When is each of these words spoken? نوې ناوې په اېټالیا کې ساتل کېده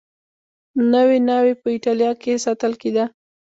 نوې 0.93 1.17
ناوې 1.27 1.53
په 1.61 1.67
اېټالیا 1.75 2.11
کې 2.21 2.41
ساتل 2.45 2.73
کېده 2.81 3.05